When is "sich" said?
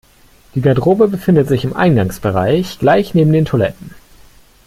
1.47-1.63